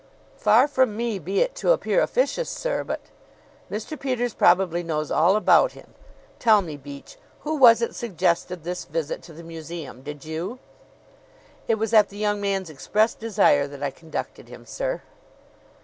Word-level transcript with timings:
"Far 0.39 0.67
from 0.67 0.97
me 0.97 1.19
be 1.19 1.41
it 1.41 1.53
to 1.57 1.73
appear 1.73 2.01
officious, 2.01 2.49
sir; 2.49 2.83
but" 2.83 3.01
"Mr. 3.71 3.99
Peters 3.99 4.33
probably 4.33 4.81
knows 4.81 5.11
all 5.11 5.35
about 5.35 5.73
him. 5.73 5.93
Tell 6.39 6.63
me, 6.63 6.75
Beach, 6.75 7.17
who 7.41 7.53
was 7.55 7.83
it 7.83 7.93
suggested 7.93 8.63
this 8.63 8.85
visit 8.85 9.21
to 9.21 9.31
the 9.33 9.43
museum? 9.43 10.01
Did 10.01 10.25
you?" 10.25 10.57
"It 11.67 11.75
was 11.75 11.93
at 11.93 12.09
the 12.09 12.17
young 12.17 12.41
man's 12.41 12.71
express 12.71 13.13
desire 13.13 13.67
that 13.67 13.83
I 13.83 13.91
conducted 13.91 14.49
him, 14.49 14.65
sir." 14.65 15.03